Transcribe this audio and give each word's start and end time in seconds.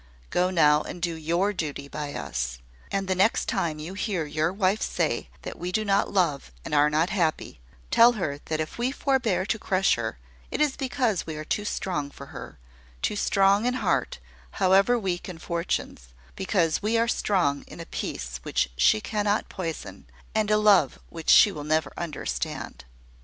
Go 0.31 0.49
now 0.49 0.81
and 0.81 0.99
do 0.99 1.13
your 1.13 1.53
duty 1.53 1.87
by 1.87 2.15
us: 2.15 2.57
and 2.91 3.07
the 3.07 3.13
next 3.13 3.45
time 3.47 3.77
you 3.77 3.93
hear 3.93 4.25
your 4.25 4.51
wife 4.51 4.81
say 4.81 5.29
that 5.43 5.59
we 5.59 5.71
do 5.71 5.85
not 5.85 6.11
love 6.11 6.51
and 6.65 6.73
are 6.73 6.89
not 6.89 7.11
happy, 7.11 7.59
tell 7.91 8.13
her 8.13 8.39
that 8.45 8.59
if 8.59 8.79
we 8.79 8.91
forbear 8.91 9.45
to 9.45 9.59
crush 9.59 9.93
her, 9.93 10.17
it 10.49 10.59
is 10.59 10.75
because 10.75 11.27
we 11.27 11.35
are 11.35 11.45
too 11.45 11.65
strong 11.65 12.09
for 12.09 12.25
her 12.33 12.57
too 13.03 13.15
strong 13.15 13.67
in 13.67 13.75
heart, 13.75 14.17
however 14.53 14.97
weak 14.97 15.29
in 15.29 15.37
fortunes: 15.37 16.07
because 16.35 16.81
we 16.81 16.97
are 16.97 17.07
strong 17.07 17.63
in 17.67 17.79
a 17.79 17.85
peace 17.85 18.39
which 18.41 18.71
she 18.75 19.01
cannot 19.01 19.49
poison, 19.49 20.07
and 20.33 20.49
a 20.49 20.57
love 20.57 20.97
which 21.09 21.29
she 21.29 21.51
will 21.51 21.63
never 21.63 21.93
understand." 21.95 22.85